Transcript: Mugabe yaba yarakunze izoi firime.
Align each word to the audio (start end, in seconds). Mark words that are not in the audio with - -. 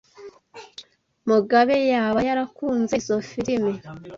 Mugabe 1.29 1.75
yaba 1.91 2.19
yarakunze 2.27 2.93
izoi 3.01 3.25
firime. 3.31 3.71